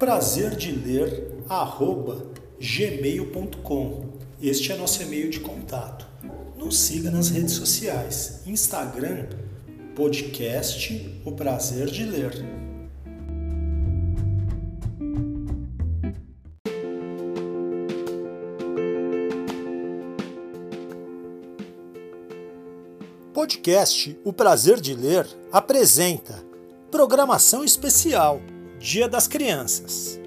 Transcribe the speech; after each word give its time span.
Prazer 0.00 0.56
de 0.56 0.72
ler 0.72 1.44
arroba 1.46 2.24
gmail.com. 2.58 4.06
Este 4.40 4.72
é 4.72 4.76
nosso 4.76 5.02
e-mail 5.02 5.28
de 5.28 5.40
contato. 5.40 6.06
Nos 6.56 6.78
siga 6.78 7.10
nas 7.10 7.28
redes 7.28 7.52
sociais, 7.52 8.40
Instagram, 8.46 9.26
podcast 9.94 11.20
O 11.22 11.32
Prazer 11.32 11.88
de 11.88 12.06
Ler. 12.06 12.32
Podcast 23.34 24.18
O 24.24 24.32
Prazer 24.32 24.80
de 24.80 24.94
Ler 24.94 25.26
apresenta 25.52 26.42
programação 26.90 27.62
especial 27.62 28.40
Dia 28.80 29.06
das 29.06 29.28
Crianças. 29.28 30.18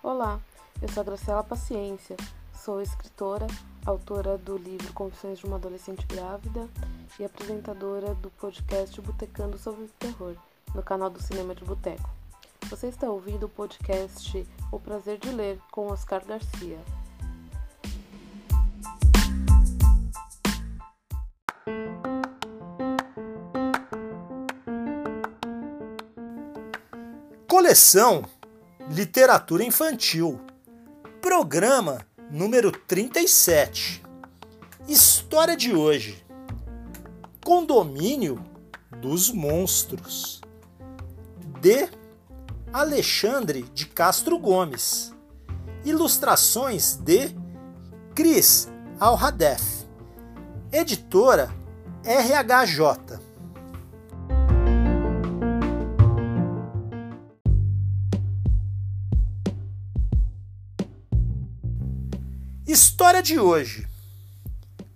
Olá, 0.00 0.40
eu 0.80 0.88
sou 0.88 1.00
a 1.00 1.04
Graciela 1.04 1.42
Paciência, 1.42 2.16
sou 2.54 2.80
escritora, 2.80 3.48
autora 3.84 4.38
do 4.38 4.56
livro 4.56 4.92
Confissões 4.92 5.40
de 5.40 5.46
uma 5.46 5.56
Adolescente 5.56 6.06
Grávida 6.06 6.68
e 7.18 7.24
apresentadora 7.24 8.14
do 8.14 8.30
podcast 8.30 9.00
Botecando 9.00 9.58
sobre 9.58 9.82
o 9.82 9.90
Terror, 9.98 10.36
no 10.72 10.82
canal 10.82 11.10
do 11.10 11.20
Cinema 11.20 11.56
de 11.56 11.64
Boteco. 11.64 12.08
Você 12.68 12.86
está 12.86 13.10
ouvindo 13.10 13.46
o 13.46 13.48
podcast 13.48 14.46
O 14.70 14.78
Prazer 14.78 15.18
de 15.18 15.30
Ler 15.30 15.58
com 15.72 15.88
Oscar 15.88 16.24
Garcia. 16.24 16.78
Coleção 27.70 28.24
Literatura 28.90 29.62
Infantil, 29.62 30.40
programa 31.22 32.04
número 32.28 32.72
37. 32.72 34.02
História 34.88 35.56
de 35.56 35.72
hoje: 35.72 36.26
Condomínio 37.44 38.44
dos 39.00 39.30
Monstros, 39.30 40.40
de 41.60 41.88
Alexandre 42.72 43.62
de 43.72 43.86
Castro 43.86 44.36
Gomes. 44.36 45.14
Ilustrações 45.84 46.96
de 46.96 47.32
Cris 48.16 48.68
Alhadef. 48.98 49.86
Editora 50.72 51.54
RHJ. 52.04 53.29
História 62.72 63.20
de 63.20 63.36
hoje: 63.36 63.84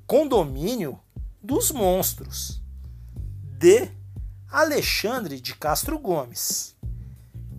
Condomínio 0.07 0.97
dos 1.43 1.73
Monstros, 1.73 2.63
de 3.59 3.91
Alexandre 4.49 5.41
de 5.41 5.57
Castro 5.57 5.99
Gomes, 5.99 6.77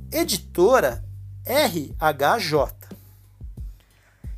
editora 0.09 1.03
RHJ. 1.45 2.95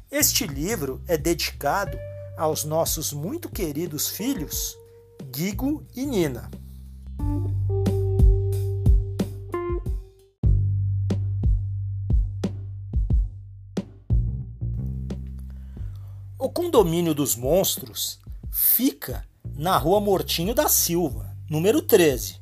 Este 0.10 0.48
livro 0.48 1.00
é 1.08 1.16
dedicado 1.16 1.96
aos 2.36 2.64
nossos 2.64 3.14
muito 3.14 3.48
queridos 3.48 4.08
filhos 4.08 4.76
Guigo 5.30 5.86
e 5.96 6.08
Nina. 6.08 6.50
O 16.40 16.52
condomínio 16.52 17.16
dos 17.16 17.36
monstros 17.36 18.20
fica 18.52 19.26
na 19.58 19.76
rua 19.76 20.00
Mortinho 20.00 20.54
da 20.54 20.70
Silva, 20.70 21.36
número 21.50 21.82
13. 21.82 22.40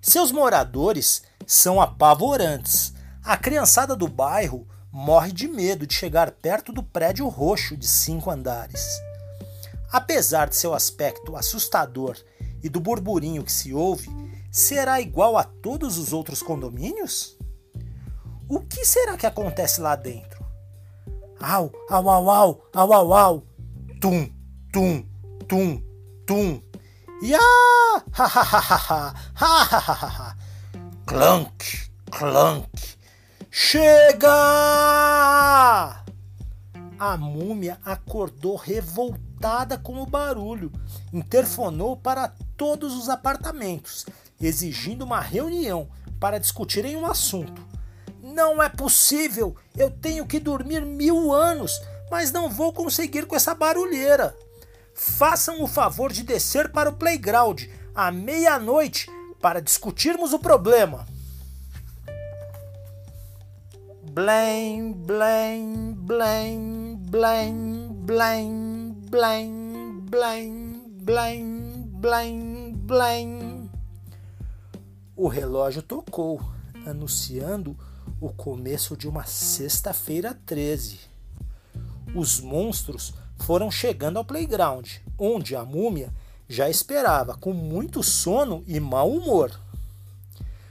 Seus 0.00 0.30
moradores 0.30 1.24
são 1.44 1.80
apavorantes. 1.80 2.94
A 3.24 3.36
criançada 3.36 3.96
do 3.96 4.06
bairro 4.06 4.68
morre 4.92 5.32
de 5.32 5.48
medo 5.48 5.84
de 5.84 5.94
chegar 5.94 6.30
perto 6.30 6.72
do 6.72 6.80
prédio 6.80 7.26
roxo 7.26 7.76
de 7.76 7.88
cinco 7.88 8.30
andares. 8.30 8.86
Apesar 9.90 10.48
de 10.48 10.54
seu 10.54 10.72
aspecto 10.72 11.34
assustador 11.34 12.16
e 12.62 12.68
do 12.68 12.78
burburinho 12.78 13.42
que 13.42 13.50
se 13.50 13.74
ouve, 13.74 14.08
será 14.48 15.00
igual 15.00 15.36
a 15.36 15.42
todos 15.42 15.98
os 15.98 16.12
outros 16.12 16.40
condomínios? 16.40 17.36
O 18.48 18.60
que 18.60 18.84
será 18.84 19.16
que 19.16 19.26
acontece 19.26 19.80
lá 19.80 19.96
dentro? 19.96 20.33
Au, 21.46 21.70
au, 21.90 22.08
au, 22.08 22.30
au, 22.30 22.62
au, 22.74 22.92
au, 22.94 23.12
au. 23.12 23.46
Tum, 24.00 24.28
tum, 24.72 25.04
tum, 25.46 25.82
tum. 26.26 26.62
Ya! 27.20 27.38
Ha, 28.12 28.24
ha, 28.24 28.42
ha, 28.42 28.60
ha, 28.60 29.54
ha, 29.78 30.08
ha. 30.18 30.36
Clunk, 31.06 31.90
clunk. 32.10 32.96
Chega! 33.50 34.30
A 36.98 37.16
múmia 37.18 37.78
acordou 37.84 38.56
revoltada 38.56 39.76
com 39.76 40.00
o 40.00 40.06
barulho. 40.06 40.72
Interfonou 41.12 41.94
para 41.94 42.32
todos 42.56 42.94
os 42.94 43.10
apartamentos, 43.10 44.06
exigindo 44.40 45.04
uma 45.04 45.20
reunião 45.20 45.90
para 46.18 46.38
discutirem 46.38 46.96
um 46.96 47.04
assunto. 47.04 47.73
Não 48.34 48.60
é 48.60 48.68
possível! 48.68 49.54
Eu 49.76 49.92
tenho 49.92 50.26
que 50.26 50.40
dormir 50.40 50.84
mil 50.84 51.32
anos, 51.32 51.80
mas 52.10 52.32
não 52.32 52.50
vou 52.50 52.72
conseguir 52.72 53.26
com 53.26 53.36
essa 53.36 53.54
barulheira. 53.54 54.36
Façam 54.92 55.62
o 55.62 55.68
favor 55.68 56.12
de 56.12 56.24
descer 56.24 56.72
para 56.72 56.90
o 56.90 56.96
playground 56.96 57.62
à 57.94 58.10
meia-noite 58.10 59.08
para 59.40 59.62
discutirmos 59.62 60.32
o 60.32 60.40
problema. 60.40 61.06
Blém, 64.10 64.92
blém, 64.92 65.92
blém, 65.96 66.96
blém, 67.08 67.94
blém, 68.00 68.96
blém, 69.10 70.00
blém, 70.10 70.82
blém, 70.88 71.88
blém, 72.00 72.72
blém. 72.74 73.70
O 75.14 75.28
relógio 75.28 75.82
tocou, 75.82 76.40
anunciando 76.84 77.76
o 78.20 78.30
começo 78.30 78.96
de 78.96 79.08
uma 79.08 79.24
sexta-feira 79.24 80.38
13. 80.46 81.00
Os 82.14 82.40
monstros 82.40 83.14
foram 83.38 83.70
chegando 83.70 84.18
ao 84.18 84.24
playground, 84.24 84.88
onde 85.18 85.56
a 85.56 85.64
múmia 85.64 86.12
já 86.48 86.68
esperava 86.68 87.36
com 87.36 87.52
muito 87.52 88.02
sono 88.02 88.62
e 88.66 88.78
mau 88.78 89.10
humor. 89.10 89.58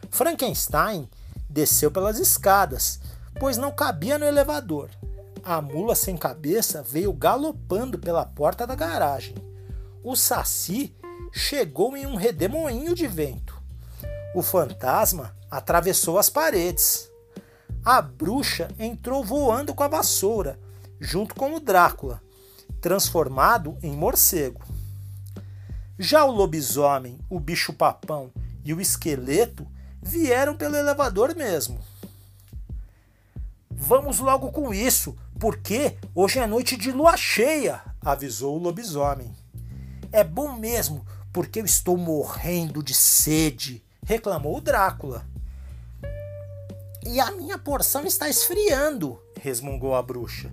Frankenstein 0.09 1.09
desceu 1.49 1.91
pelas 1.91 2.19
escadas, 2.19 2.99
pois 3.39 3.57
não 3.57 3.71
cabia 3.71 4.17
no 4.17 4.25
elevador. 4.25 4.89
A 5.43 5.61
mula 5.61 5.95
sem 5.95 6.15
cabeça 6.15 6.81
veio 6.81 7.11
galopando 7.11 7.99
pela 7.99 8.25
porta 8.25 8.65
da 8.65 8.75
garagem. 8.75 9.35
O 10.03 10.15
Saci 10.15 10.95
chegou 11.31 11.97
em 11.97 12.05
um 12.05 12.15
redemoinho 12.15 12.95
de 12.95 13.07
vento. 13.07 13.61
O 14.33 14.41
fantasma 14.41 15.35
atravessou 15.49 16.17
as 16.17 16.29
paredes. 16.29 17.09
A 17.85 18.01
bruxa 18.01 18.69
entrou 18.79 19.25
voando 19.25 19.75
com 19.75 19.83
a 19.83 19.89
vassoura, 19.89 20.57
junto 21.01 21.35
com 21.35 21.53
o 21.53 21.59
Drácula, 21.59 22.21
transformado 22.79 23.77
em 23.83 23.91
morcego. 23.91 24.61
Já 25.99 26.23
o 26.23 26.31
lobisomem, 26.31 27.19
o 27.29 27.41
bicho-papão 27.41 28.31
e 28.63 28.73
o 28.73 28.79
esqueleto 28.79 29.67
vieram 30.01 30.55
pelo 30.55 30.77
elevador 30.77 31.35
mesmo. 31.35 31.77
Vamos 33.69 34.19
logo 34.19 34.49
com 34.53 34.73
isso, 34.73 35.17
porque 35.37 35.97
hoje 36.15 36.39
é 36.39 36.47
noite 36.47 36.77
de 36.77 36.89
lua 36.89 37.17
cheia, 37.17 37.81
avisou 37.99 38.55
o 38.55 38.63
lobisomem. 38.63 39.35
É 40.09 40.23
bom 40.23 40.55
mesmo, 40.55 41.05
porque 41.33 41.59
eu 41.59 41.65
estou 41.65 41.97
morrendo 41.97 42.81
de 42.81 42.93
sede, 42.93 43.83
reclamou 44.05 44.57
o 44.57 44.61
Drácula. 44.61 45.32
E 47.05 47.19
a 47.19 47.31
minha 47.31 47.57
porção 47.57 48.05
está 48.05 48.29
esfriando, 48.29 49.19
resmungou 49.39 49.93
a 49.95 50.01
bruxa. 50.01 50.51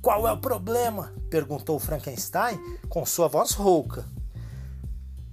Qual 0.00 0.26
é 0.26 0.32
o 0.32 0.40
problema? 0.40 1.14
perguntou 1.30 1.78
Frankenstein 1.78 2.58
com 2.88 3.04
sua 3.04 3.28
voz 3.28 3.52
rouca. 3.52 4.06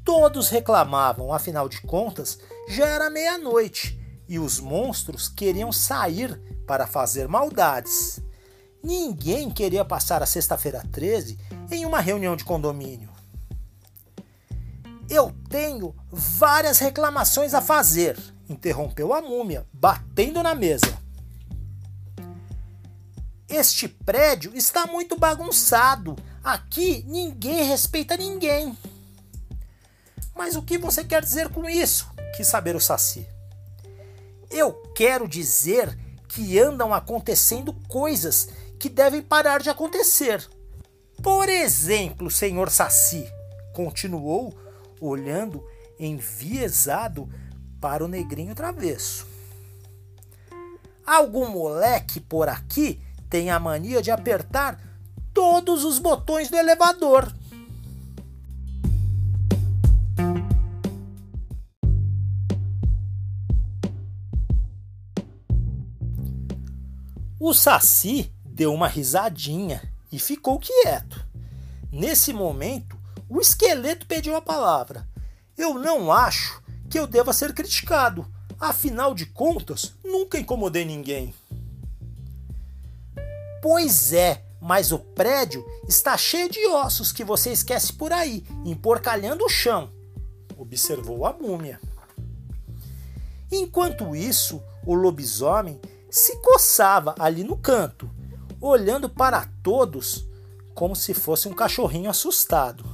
Todos 0.03 0.49
reclamavam, 0.49 1.33
afinal 1.33 1.69
de 1.69 1.81
contas, 1.81 2.39
já 2.67 2.87
era 2.87 3.09
meia-noite 3.09 3.99
e 4.27 4.39
os 4.39 4.59
monstros 4.59 5.27
queriam 5.29 5.71
sair 5.71 6.39
para 6.65 6.87
fazer 6.87 7.27
maldades. 7.27 8.21
Ninguém 8.83 9.49
queria 9.49 9.85
passar 9.85 10.23
a 10.23 10.25
sexta-feira 10.25 10.83
13 10.91 11.37
em 11.69 11.85
uma 11.85 11.99
reunião 11.99 12.35
de 12.35 12.43
condomínio. 12.43 13.09
Eu 15.09 15.33
tenho 15.49 15.93
várias 16.09 16.79
reclamações 16.79 17.53
a 17.53 17.61
fazer, 17.61 18.17
interrompeu 18.51 19.13
a 19.13 19.21
múmia, 19.21 19.65
batendo 19.73 20.43
na 20.43 20.53
mesa. 20.53 20.99
Este 23.49 23.87
prédio 23.87 24.55
está 24.55 24.87
muito 24.87 25.17
bagunçado. 25.17 26.15
Aqui 26.43 27.03
ninguém 27.07 27.63
respeita 27.63 28.15
ninguém. 28.15 28.77
Mas 30.35 30.55
o 30.55 30.61
que 30.61 30.77
você 30.77 31.03
quer 31.03 31.21
dizer 31.21 31.49
com 31.49 31.69
isso? 31.69 32.09
Quis 32.35 32.47
saber 32.47 32.75
o 32.75 32.79
Saci. 32.79 33.27
Eu 34.49 34.73
quero 34.95 35.27
dizer 35.27 35.97
que 36.27 36.57
andam 36.59 36.93
acontecendo 36.93 37.73
coisas 37.87 38.49
que 38.79 38.89
devem 38.89 39.21
parar 39.21 39.61
de 39.61 39.69
acontecer. 39.69 40.47
Por 41.21 41.49
exemplo, 41.49 42.31
senhor 42.31 42.69
Saci, 42.69 43.29
continuou 43.73 44.57
olhando 44.99 45.63
enviesado 45.99 47.29
para 47.81 48.05
o 48.05 48.07
negrinho 48.07 48.53
travesso. 48.53 49.27
Algum 51.05 51.49
moleque 51.49 52.19
por 52.19 52.47
aqui 52.47 53.01
tem 53.27 53.49
a 53.49 53.59
mania 53.59 54.01
de 54.01 54.11
apertar 54.11 54.79
todos 55.33 55.83
os 55.83 55.97
botões 55.97 56.49
do 56.49 56.55
elevador. 56.55 57.33
O 67.39 67.55
Saci 67.55 68.31
deu 68.45 68.71
uma 68.71 68.87
risadinha 68.87 69.81
e 70.11 70.19
ficou 70.19 70.59
quieto. 70.59 71.25
Nesse 71.91 72.31
momento, 72.31 72.95
o 73.27 73.41
esqueleto 73.41 74.05
pediu 74.05 74.35
a 74.35 74.41
palavra. 74.41 75.07
Eu 75.57 75.73
não 75.73 76.11
acho 76.11 76.60
que 76.91 76.99
eu 76.99 77.07
deva 77.07 77.31
ser 77.31 77.53
criticado. 77.53 78.27
Afinal 78.59 79.15
de 79.15 79.25
contas, 79.25 79.95
nunca 80.03 80.37
incomodei 80.37 80.83
ninguém. 80.83 81.33
Pois 83.61 84.11
é, 84.11 84.43
mas 84.59 84.91
o 84.91 84.99
prédio 84.99 85.65
está 85.87 86.17
cheio 86.17 86.49
de 86.49 86.67
ossos 86.67 87.13
que 87.13 87.23
você 87.23 87.51
esquece 87.51 87.93
por 87.93 88.11
aí, 88.11 88.43
emporcalhando 88.65 89.45
o 89.45 89.49
chão, 89.49 89.89
observou 90.57 91.25
a 91.25 91.31
múmia. 91.31 91.79
Enquanto 93.49 94.15
isso, 94.15 94.61
o 94.85 94.93
lobisomem 94.93 95.79
se 96.09 96.35
coçava 96.41 97.15
ali 97.17 97.43
no 97.43 97.55
canto, 97.55 98.09
olhando 98.59 99.09
para 99.09 99.47
todos 99.63 100.27
como 100.75 100.95
se 100.95 101.13
fosse 101.13 101.47
um 101.47 101.53
cachorrinho 101.53 102.09
assustado. 102.09 102.90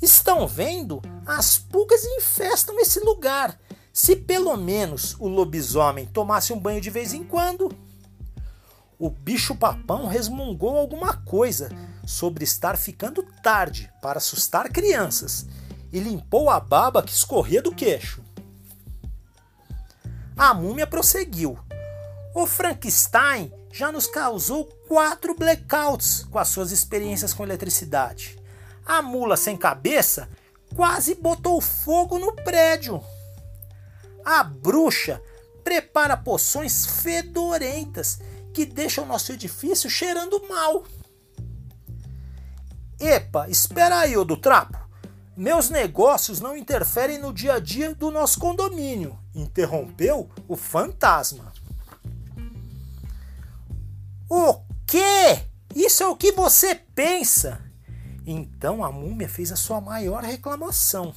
Estão 0.00 0.46
vendo? 0.46 1.02
As 1.26 1.58
pulgas 1.58 2.04
infestam 2.04 2.78
esse 2.78 3.00
lugar. 3.00 3.58
Se 3.92 4.14
pelo 4.14 4.56
menos 4.56 5.16
o 5.18 5.26
lobisomem 5.26 6.06
tomasse 6.06 6.52
um 6.52 6.58
banho 6.58 6.80
de 6.80 6.88
vez 6.88 7.12
em 7.12 7.24
quando. 7.24 7.68
O 8.98 9.10
bicho-papão 9.10 10.06
resmungou 10.06 10.76
alguma 10.76 11.16
coisa 11.16 11.68
sobre 12.06 12.44
estar 12.44 12.76
ficando 12.76 13.22
tarde 13.42 13.92
para 14.00 14.18
assustar 14.18 14.70
crianças 14.70 15.46
e 15.92 15.98
limpou 15.98 16.48
a 16.48 16.60
baba 16.60 17.02
que 17.02 17.12
escorria 17.12 17.60
do 17.60 17.74
queixo. 17.74 18.22
A 20.36 20.54
múmia 20.54 20.86
prosseguiu. 20.86 21.58
O 22.34 22.46
Frankenstein 22.46 23.52
já 23.72 23.90
nos 23.90 24.06
causou 24.06 24.66
quatro 24.86 25.34
blackouts 25.34 26.24
com 26.30 26.38
as 26.38 26.48
suas 26.48 26.70
experiências 26.70 27.34
com 27.34 27.42
eletricidade. 27.42 28.37
A 28.88 29.02
mula 29.02 29.36
sem 29.36 29.54
cabeça 29.54 30.30
quase 30.74 31.14
botou 31.14 31.60
fogo 31.60 32.18
no 32.18 32.32
prédio. 32.32 33.04
A 34.24 34.42
bruxa 34.42 35.22
prepara 35.62 36.16
poções 36.16 36.86
fedorentas 36.86 38.18
que 38.54 38.64
deixam 38.64 39.04
nosso 39.04 39.30
edifício 39.30 39.90
cheirando 39.90 40.42
mal. 40.48 40.84
Epa, 42.98 43.46
espera 43.50 44.00
aí, 44.00 44.16
ô 44.16 44.24
do 44.24 44.38
trapo. 44.38 44.78
Meus 45.36 45.68
negócios 45.68 46.40
não 46.40 46.56
interferem 46.56 47.18
no 47.18 47.32
dia 47.32 47.54
a 47.54 47.58
dia 47.60 47.94
do 47.94 48.10
nosso 48.10 48.40
condomínio, 48.40 49.18
interrompeu 49.34 50.30
o 50.48 50.56
fantasma. 50.56 51.52
O 54.30 54.62
quê? 54.86 55.44
Isso 55.74 56.02
é 56.02 56.08
o 56.08 56.16
que 56.16 56.32
você 56.32 56.74
pensa? 56.74 57.67
Então 58.30 58.84
a 58.84 58.92
múmia 58.92 59.26
fez 59.26 59.50
a 59.50 59.56
sua 59.56 59.80
maior 59.80 60.22
reclamação. 60.22 61.14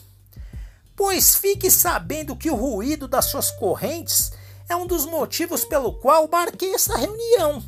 Pois 0.96 1.36
fique 1.36 1.70
sabendo 1.70 2.38
que 2.38 2.50
o 2.50 2.56
ruído 2.56 3.06
das 3.06 3.26
suas 3.26 3.52
correntes 3.52 4.32
é 4.70 4.76
um 4.78 4.88
dos 4.88 5.06
motivos 5.06 5.66
pelo 5.66 6.00
qual 6.00 6.30
marquei 6.30 6.74
essa 6.74 6.96
reunião. 6.96 7.62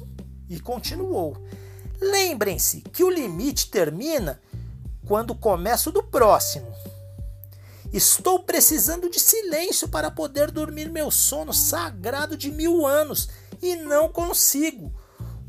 E 0.50 0.62
continuou. 0.62 1.36
Lembrem-se 2.00 2.84
que 2.84 3.04
o 3.04 3.10
limite 3.10 3.70
termina 3.70 4.42
quando 5.06 5.36
começa 5.36 5.90
o 5.90 5.94
do 5.94 6.04
próximo. 6.04 6.74
Estou 7.92 8.40
precisando 8.40 9.10
de 9.10 9.20
silêncio 9.20 9.90
para 9.90 10.10
poder 10.10 10.52
dormir 10.52 10.90
meu 10.90 11.12
sono 11.12 11.52
sagrado 11.52 12.38
de 12.38 12.50
mil 12.50 12.88
anos 12.88 13.28
e 13.62 13.76
não 13.76 14.08
consigo. 14.08 14.94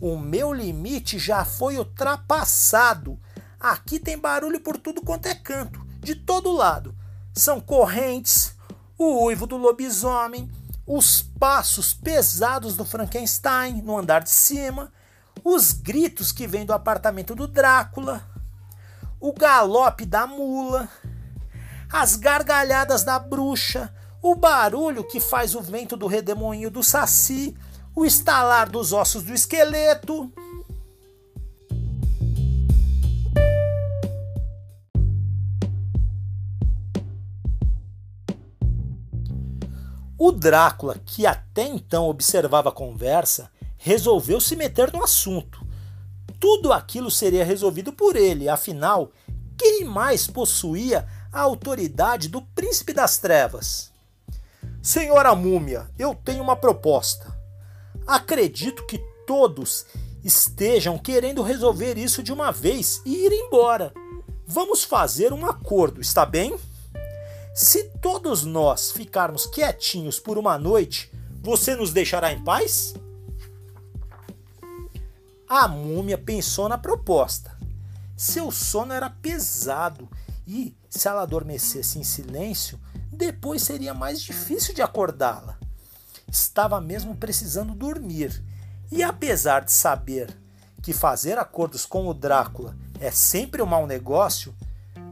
O 0.01 0.19
meu 0.19 0.53
limite 0.53 1.17
já 1.17 1.45
foi 1.45 1.79
ultrapassado. 1.79 3.21
Aqui 3.65 3.99
tem 3.99 4.19
barulho 4.19 4.61
por 4.61 4.77
tudo 4.77 5.01
quanto 5.01 5.25
é 5.25 5.35
canto, 5.35 5.83
de 6.01 6.15
todo 6.15 6.53
lado. 6.53 6.95
São 7.33 7.63
correntes, 7.63 8.55
o 8.99 9.25
uivo 9.25 9.47
do 9.47 9.57
lobisomem, 9.57 10.51
os 10.87 11.23
passos 11.23 11.95
pesados 11.95 12.77
do 12.77 12.85
Frankenstein 12.85 13.81
no 13.81 13.97
andar 13.97 14.23
de 14.23 14.29
cima, 14.29 14.93
os 15.43 15.73
gritos 15.73 16.31
que 16.31 16.47
vêm 16.47 16.67
do 16.67 16.75
apartamento 16.75 17.35
do 17.35 17.47
Drácula, 17.47 18.23
o 19.19 19.33
galope 19.33 20.05
da 20.05 20.27
mula, 20.27 20.87
as 21.91 22.17
gargalhadas 22.17 23.03
da 23.03 23.19
bruxa, 23.19 23.91
o 24.21 24.35
barulho 24.35 25.09
que 25.09 25.21
faz 25.21 25.55
o 25.55 25.63
vento 25.63 25.97
do 25.97 26.07
redemoinho 26.07 26.71
do 26.71 26.83
saci, 26.83 27.57
o 27.97 28.05
estalar 28.05 28.69
dos 28.69 28.93
ossos 28.93 29.23
do 29.23 29.33
esqueleto. 29.33 30.31
O 40.27 40.33
Drácula, 40.33 40.99
que 41.05 41.27
até 41.27 41.67
então 41.67 42.09
observava 42.09 42.71
a 42.71 42.73
conversa, 42.73 43.51
resolveu 43.77 44.41
se 44.41 44.57
meter 44.57 44.91
no 44.91 45.05
assunto. 45.05 45.61
Tudo 46.41 46.73
aquilo 46.73 47.11
seria 47.11 47.45
resolvido 47.45 47.93
por 47.93 48.17
ele, 48.17 48.49
afinal, 48.49 49.13
quem 49.55 49.85
mais 49.85 50.27
possuía 50.27 51.07
a 51.31 51.43
autoridade 51.43 52.31
do 52.31 52.41
Príncipe 52.41 52.95
das 52.95 53.19
Trevas? 53.19 53.93
Senhora 54.83 55.35
Múmia, 55.35 55.91
eu 55.99 56.15
tenho 56.15 56.43
uma 56.43 56.57
proposta. 56.57 57.39
Acredito 58.07 58.87
que 58.87 58.97
todos 59.27 59.85
estejam 60.25 60.97
querendo 60.97 61.43
resolver 61.43 61.99
isso 61.99 62.23
de 62.23 62.33
uma 62.33 62.51
vez 62.51 63.03
e 63.05 63.27
ir 63.27 63.31
embora. 63.31 63.93
Vamos 64.47 64.85
fazer 64.85 65.35
um 65.35 65.45
acordo, 65.45 66.01
está 66.01 66.25
bem? 66.25 66.57
Se 67.55 67.85
todos 68.01 68.43
nós 68.43 68.91
ficarmos 68.91 69.47
quietinhos 69.47 70.19
por 70.19 70.37
uma 70.37 70.59
noite, 70.59 71.09
você 71.41 71.77
nos 71.77 71.93
deixará 71.93 72.33
em 72.33 72.43
paz? 72.43 72.95
A 75.49 75.69
múmia 75.69 76.19
pensou 76.19 76.69
na 76.69 76.77
proposta. 76.77 77.57
Seu 78.17 78.51
sono 78.51 78.93
era 78.93 79.09
pesado 79.09 80.09
e, 80.45 80.77
se 80.91 81.07
ela 81.07 81.23
adormecesse 81.23 81.97
em 81.97 82.03
silêncio, 82.03 82.77
depois 83.13 83.63
seria 83.63 83.95
mais 83.95 84.21
difícil 84.21 84.75
de 84.75 84.83
acordá-la. 84.83 85.57
Estava 86.27 86.81
mesmo 86.81 87.15
precisando 87.15 87.73
dormir, 87.73 88.43
e 88.91 89.01
apesar 89.01 89.61
de 89.61 89.71
saber 89.71 90.37
que 90.83 90.93
fazer 90.93 91.39
acordos 91.39 91.87
com 91.87 92.09
o 92.09 92.15
Drácula 92.15 92.77
é 92.99 93.13
sempre 93.13 93.63
um 93.63 93.67
mau 93.67 93.87
negócio, 93.87 94.53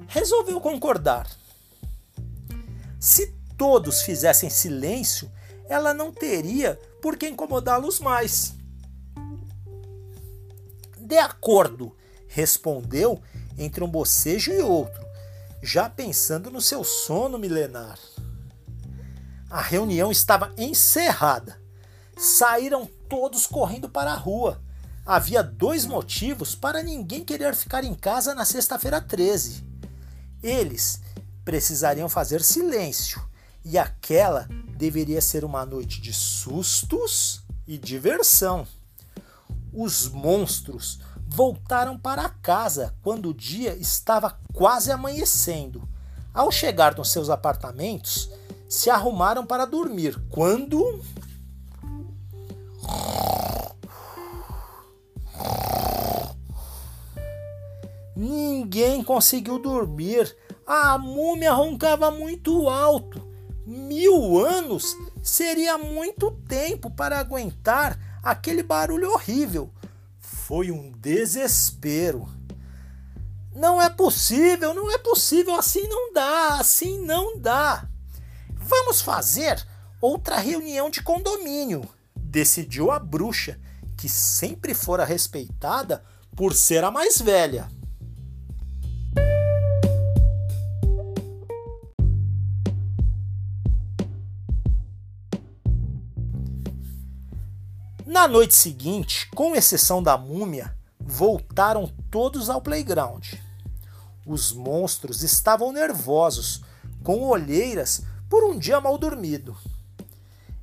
resolveu 0.09 0.61
concordar. 0.61 1.29
Se 3.03 3.35
todos 3.59 4.03
fizessem 4.03 4.49
silêncio, 4.49 5.29
ela 5.69 5.93
não 5.93 6.13
teria 6.13 6.79
por 7.03 7.17
que 7.17 7.29
incomodá-los 7.29 7.99
mais. 7.99 8.55
De 11.01 11.19
acordo, 11.19 11.97
respondeu 12.29 13.21
entre 13.59 13.83
um 13.83 13.89
bocejo 13.89 14.53
e 14.53 14.61
outro, 14.61 15.05
já 15.61 15.91
pensando 15.91 16.49
no 16.49 16.61
seu 16.61 16.85
sono 16.85 17.41
milenar. 17.41 17.99
A 19.51 19.61
reunião 19.61 20.13
estava 20.13 20.55
encerrada. 20.57 21.61
Saíram 22.17 22.89
todos 23.09 23.49
correndo 23.49 23.89
para 23.89 24.13
a 24.13 24.17
rua. 24.17 24.63
Havia 25.05 25.43
dois 25.43 25.85
motivos 25.85 26.55
para 26.55 26.85
ninguém 26.85 27.25
querer 27.25 27.57
ficar 27.57 27.83
em 27.83 27.97
casa 27.97 28.33
na 28.33 28.45
sexta-feira 28.45 29.01
13. 29.01 29.65
Eles 30.41 31.01
precisariam 31.45 32.09
fazer 32.09 32.43
silêncio, 32.43 33.23
e 33.65 33.79
aquela 33.79 34.49
deveria 34.77 35.21
ser 35.21 35.45
uma 35.45 35.65
noite 35.65 36.01
de 36.01 36.13
sustos 36.13 37.43
e 37.67 37.79
diversão. 37.79 38.67
Os 39.73 40.09
monstros 40.09 41.01
voltaram 41.27 41.99
para 41.99 42.29
casa 42.29 42.95
quando 43.03 43.31
o 43.31 43.35
dia 43.35 43.75
estava 43.75 44.39
quase 44.53 44.91
amanhecendo. 44.91 45.89
Ao 46.35 46.51
chegar 46.51 46.97
nos 46.97 47.11
seus 47.11 47.31
apartamentos, 47.31 48.31
se 48.69 48.91
arrumaram 48.91 49.45
para 49.45 49.65
dormir. 49.65 50.19
Quando. 50.31 51.03
Ninguém 58.17 59.03
conseguiu 59.05 59.59
dormir. 59.59 60.37
A 60.75 60.97
múmia 60.97 61.53
roncava 61.53 62.11
muito 62.11 62.67
alto. 62.67 63.31
Mil 63.67 64.39
anos 64.39 64.97
seria 65.23 65.77
muito 65.77 66.31
tempo 66.49 66.91
para 66.91 67.19
aguentar 67.19 67.99
aquele 68.23 68.63
barulho 68.63 69.11
horrível. 69.13 69.71
Foi 70.19 70.71
um 70.71 70.91
desespero. 70.93 72.27
Não 73.55 73.83
é 73.83 73.91
possível, 73.91 74.73
não 74.73 74.91
é 74.91 74.97
possível, 74.97 75.57
assim 75.57 75.87
não 75.87 76.11
dá, 76.11 76.57
assim 76.59 77.05
não 77.05 77.39
dá. 77.39 77.87
Vamos 78.55 79.03
fazer 79.03 79.63
outra 80.01 80.39
reunião 80.39 80.89
de 80.89 81.03
condomínio, 81.03 81.87
decidiu 82.17 82.91
a 82.91 82.99
bruxa, 82.99 83.61
que 83.95 84.09
sempre 84.09 84.73
fora 84.73 85.05
respeitada 85.05 86.03
por 86.35 86.55
ser 86.55 86.83
a 86.83 86.91
mais 86.91 87.21
velha. 87.21 87.69
Na 98.23 98.29
noite 98.29 98.55
seguinte, 98.55 99.29
com 99.35 99.57
exceção 99.57 100.01
da 100.01 100.17
múmia, 100.17 100.73
voltaram 101.01 101.93
todos 102.09 102.49
ao 102.49 102.61
playground. 102.63 103.33
Os 104.25 104.53
monstros 104.53 105.25
estavam 105.25 105.73
nervosos, 105.73 106.63
com 107.03 107.25
olheiras 107.25 108.05
por 108.31 108.45
um 108.45 108.57
dia 108.57 108.81
mal 108.81 108.97
dormido. 108.97 109.57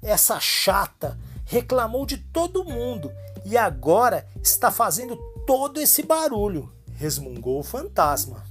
Essa 0.01 0.39
chata 0.39 1.19
reclamou 1.43 2.05
de 2.05 2.15
todo 2.15 2.63
mundo 2.63 3.11
e 3.43 3.57
agora 3.57 4.25
está 4.41 4.71
fazendo 4.71 5.17
todo 5.45 5.81
esse 5.81 6.01
barulho, 6.01 6.71
resmungou 6.95 7.59
o 7.59 7.63
fantasma. 7.63 8.41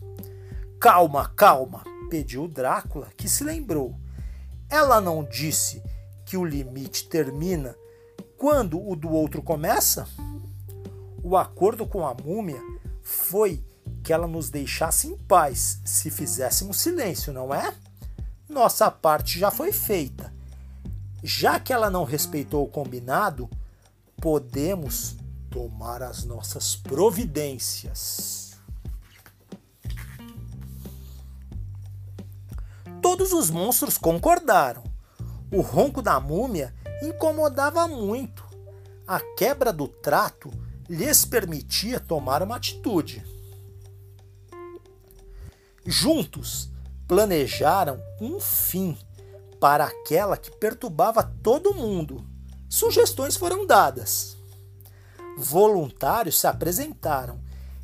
Calma, 0.79 1.33
calma, 1.35 1.83
pediu 2.11 2.47
Drácula, 2.47 3.09
que 3.17 3.27
se 3.27 3.43
lembrou. 3.43 3.99
Ela 4.69 5.01
não 5.01 5.25
disse 5.25 5.83
que 6.27 6.37
o 6.37 6.45
limite 6.45 7.09
termina 7.09 7.75
quando 8.39 8.81
o 8.81 8.95
do 8.95 9.11
outro 9.11 9.43
começa, 9.43 10.09
o 11.25 11.37
acordo 11.37 11.85
com 11.85 12.07
a 12.07 12.15
múmia 12.15 12.63
foi 13.03 13.65
que 14.05 14.13
ela 14.13 14.29
nos 14.29 14.49
deixasse 14.49 15.09
em 15.09 15.19
paz 15.19 15.81
se 15.85 16.09
fizéssemos 16.09 16.81
silêncio, 16.81 17.33
não 17.33 17.53
é? 17.53 17.75
Nossa 18.49 18.91
parte 18.93 19.41
já 19.41 19.51
foi 19.51 19.73
feita. 19.73 20.33
Já 21.23 21.59
que 21.59 21.73
ela 21.73 21.91
não 21.91 22.05
respeitou 22.05 22.65
o 22.65 22.71
combinado, 22.71 23.51
podemos 24.21 25.17
tomar 25.51 26.01
as 26.01 26.23
nossas 26.23 26.77
providências. 26.77 28.53
Todos 33.03 33.33
os 33.33 33.51
monstros 33.51 33.99
concordaram. 33.99 34.85
O 35.51 35.61
ronco 35.61 36.01
da 36.01 36.21
múmia 36.21 36.73
incomodava 37.03 37.87
muito. 37.87 38.45
A 39.07 39.21
quebra 39.21 39.73
do 39.73 39.89
trato 39.89 40.51
lhes 40.89 41.25
permitia 41.25 42.01
tomar 42.01 42.43
uma 42.43 42.57
atitude. 42.57 43.25
Juntos, 45.85 46.71
planejaram 47.07 48.01
um 48.21 48.39
fim 48.41 48.99
para 49.61 49.85
aquela 49.85 50.37
que 50.37 50.51
perturbava 50.51 51.23
todo 51.43 51.75
mundo. 51.75 52.27
Sugestões 52.69 53.37
foram 53.37 53.67
dadas. 53.67 54.37
Voluntários 55.39 56.39
se 56.39 56.47
apresentaram, 56.47 57.41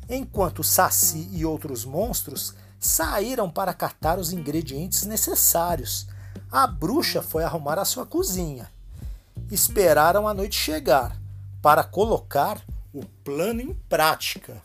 enquanto 0.07 0.63
Saci 0.63 1.29
e 1.31 1.45
outros 1.45 1.85
monstros 1.85 2.53
saíram 2.79 3.49
para 3.49 3.73
catar 3.73 4.19
os 4.19 4.31
ingredientes 4.31 5.03
necessários. 5.03 6.05
A 6.51 6.67
bruxa 6.67 7.21
foi 7.21 7.43
arrumar 7.43 7.79
a 7.79 7.85
sua 7.85 8.05
cozinha 8.05 8.69
esperaram 9.51 10.27
a 10.27 10.33
noite 10.33 10.55
chegar 10.55 11.19
para 11.61 11.83
colocar 11.83 12.61
o 12.93 13.03
plano 13.23 13.61
em 13.61 13.73
prática. 13.73 14.61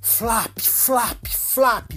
Flap, 0.00 0.60
flap, 0.60 1.26
flap. 1.26 1.90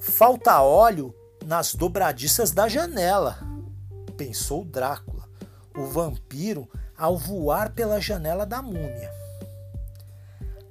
Falta 0.00 0.60
óleo 0.60 1.14
nas 1.44 1.74
dobradiças 1.74 2.50
da 2.50 2.68
janela, 2.68 3.38
pensou 4.16 4.64
Drácula, 4.64 5.28
o 5.76 5.84
vampiro 5.84 6.68
ao 6.96 7.18
voar 7.18 7.72
pela 7.72 8.00
janela 8.00 8.46
da 8.46 8.62
múmia. 8.62 9.12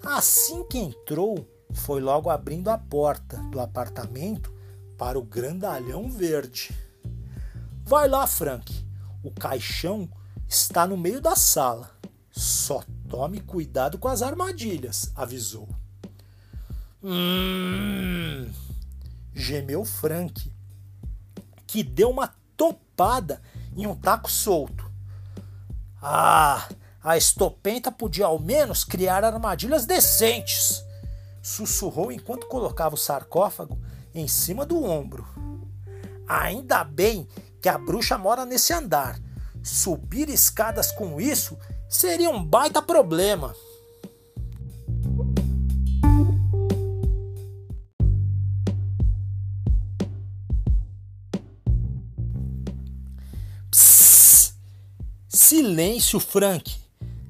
Assim 0.03 0.63
que 0.67 0.77
entrou, 0.77 1.47
foi 1.73 2.01
logo 2.01 2.29
abrindo 2.29 2.69
a 2.69 2.77
porta 2.77 3.37
do 3.51 3.59
apartamento 3.59 4.53
para 4.97 5.17
o 5.17 5.23
grandalhão 5.23 6.09
verde. 6.09 6.71
Vai 7.83 8.07
lá, 8.07 8.25
Frank. 8.25 8.85
O 9.23 9.31
caixão 9.31 10.09
está 10.47 10.87
no 10.87 10.97
meio 10.97 11.21
da 11.21 11.35
sala. 11.35 11.91
Só 12.31 12.83
tome 13.09 13.39
cuidado 13.41 13.97
com 13.97 14.07
as 14.07 14.21
armadilhas, 14.21 15.11
avisou. 15.15 15.67
Hum, 17.03 18.49
gemeu 19.33 19.83
Frank, 19.83 20.51
que 21.67 21.83
deu 21.83 22.09
uma 22.09 22.33
topada 22.55 23.41
em 23.75 23.85
um 23.85 23.95
taco 23.95 24.31
solto. 24.31 24.89
Ah, 26.01 26.67
a 27.03 27.17
estopenta 27.17 27.91
podia 27.91 28.25
ao 28.25 28.39
menos 28.39 28.83
criar 28.83 29.23
armadilhas 29.23 29.85
decentes, 29.85 30.83
sussurrou 31.41 32.11
enquanto 32.11 32.47
colocava 32.47 32.95
o 32.95 32.97
sarcófago 32.97 33.77
em 34.13 34.27
cima 34.27 34.65
do 34.65 34.83
ombro. 34.83 35.25
Ainda 36.27 36.83
bem 36.83 37.27
que 37.61 37.69
a 37.69 37.77
bruxa 37.77 38.17
mora 38.17 38.45
nesse 38.45 38.73
andar. 38.73 39.19
Subir 39.61 40.29
escadas 40.29 40.91
com 40.91 41.19
isso 41.19 41.57
seria 41.89 42.29
um 42.29 42.43
baita 42.43 42.81
problema. 42.81 43.55
Psss. 53.71 54.53
Silêncio, 55.27 56.19
Frank. 56.19 56.75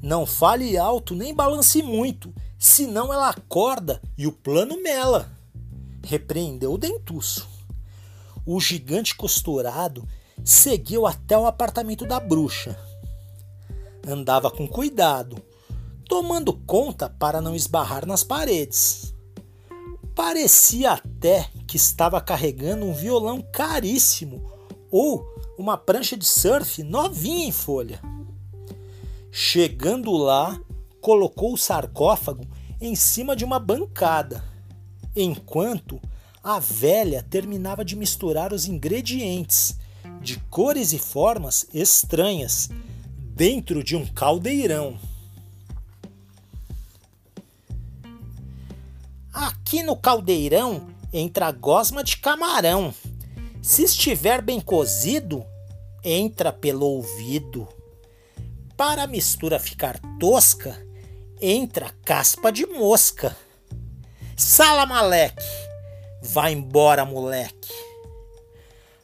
Não 0.01 0.25
fale 0.25 0.77
alto 0.77 1.15
nem 1.15 1.33
balance 1.33 1.81
muito, 1.81 2.33
senão 2.57 3.13
ela 3.13 3.29
acorda 3.29 4.01
e 4.17 4.27
o 4.27 4.31
plano 4.31 4.81
mela. 4.81 5.31
Repreendeu 6.03 6.73
o 6.73 6.77
dentuço. 6.77 7.47
O 8.45 8.59
gigante 8.59 9.15
costurado 9.15 10.07
seguiu 10.43 11.05
até 11.07 11.37
o 11.37 11.45
apartamento 11.45 12.05
da 12.05 12.19
bruxa. 12.19 12.77
Andava 14.05 14.51
com 14.51 14.67
cuidado, 14.67 15.41
tomando 16.07 16.53
conta 16.53 17.09
para 17.09 17.39
não 17.39 17.55
esbarrar 17.55 18.05
nas 18.05 18.23
paredes. 18.23 19.13
Parecia 20.13 20.91
até 20.91 21.49
que 21.65 21.77
estava 21.77 22.19
carregando 22.19 22.85
um 22.85 22.93
violão 22.93 23.41
caríssimo 23.41 24.51
ou 24.91 25.25
uma 25.57 25.77
prancha 25.77 26.17
de 26.17 26.25
surf 26.25 26.83
novinha 26.83 27.47
em 27.47 27.51
folha. 27.51 28.01
Chegando 29.31 30.11
lá, 30.11 30.59
colocou 31.01 31.53
o 31.53 31.57
sarcófago 31.57 32.45
em 32.79 32.95
cima 32.95 33.35
de 33.35 33.43
uma 33.43 33.57
bancada, 33.57 34.43
enquanto 35.15 36.01
a 36.43 36.59
velha 36.59 37.23
terminava 37.23 37.85
de 37.85 37.95
misturar 37.95 38.51
os 38.51 38.65
ingredientes 38.65 39.77
de 40.21 40.39
cores 40.49 40.93
e 40.93 40.99
formas 40.99 41.67
estranhas 41.73 42.69
dentro 43.17 43.83
de 43.83 43.95
um 43.95 44.05
caldeirão. 44.05 44.99
Aqui 49.33 49.81
no 49.81 49.95
caldeirão 49.95 50.87
entra 51.11 51.51
gosma 51.51 52.03
de 52.03 52.17
camarão. 52.17 52.93
Se 53.61 53.83
estiver 53.83 54.41
bem 54.41 54.59
cozido, 54.59 55.45
entra 56.03 56.51
pelo 56.51 56.85
ouvido. 56.85 57.67
Para 58.75 59.03
a 59.03 59.07
mistura 59.07 59.57
ficar 59.59 59.99
tosca, 60.19 60.85
entra 61.39 61.93
caspa 62.03 62.51
de 62.51 62.65
mosca. 62.65 63.35
Sala 64.35 64.85
maleque, 64.85 65.45
vai 66.21 66.53
embora 66.53 67.05
moleque. 67.05 67.71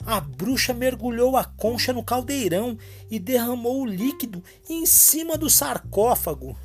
A 0.06 0.20
bruxa 0.20 0.74
mergulhou 0.74 1.38
a 1.38 1.44
concha 1.44 1.94
no 1.94 2.04
caldeirão 2.04 2.76
e 3.12 3.20
derramou 3.20 3.82
o 3.82 3.86
líquido 3.86 4.44
em 4.68 4.88
cima 4.88 5.38
do 5.38 5.48
sarcófago. 5.48 6.58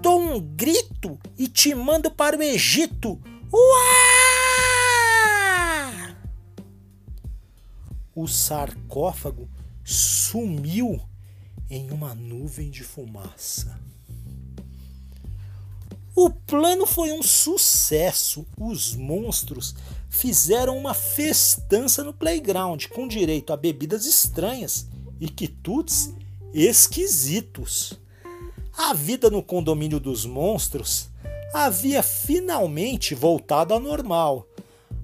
Dou 0.00 0.20
um 0.20 0.40
grito 0.40 1.16
e 1.38 1.46
te 1.46 1.72
mando 1.74 2.10
para 2.10 2.36
o 2.36 2.42
Egito. 2.42 3.20
Uá! 3.52 3.94
O 8.16 8.26
sarcófago 8.26 9.48
sumiu 9.84 11.00
em 11.70 11.90
uma 11.92 12.16
nuvem 12.16 12.68
de 12.68 12.82
fumaça. 12.82 13.78
O 16.16 16.30
plano 16.30 16.86
foi 16.86 17.12
um 17.12 17.22
sucesso. 17.22 18.46
Os 18.58 18.94
monstros 18.94 19.74
fizeram 20.08 20.78
uma 20.78 20.94
festança 20.94 22.04
no 22.04 22.12
playground 22.12 22.86
com 22.86 23.08
direito 23.08 23.52
a 23.52 23.56
bebidas 23.56 24.06
estranhas 24.06 24.86
e 25.20 25.28
quitutes 25.28 26.14
esquisitos. 26.52 27.98
A 28.76 28.94
vida 28.94 29.28
no 29.28 29.42
condomínio 29.42 29.98
dos 29.98 30.24
monstros 30.24 31.08
havia 31.52 32.02
finalmente 32.02 33.14
voltado 33.14 33.74
ao 33.74 33.80
normal. 33.80 34.46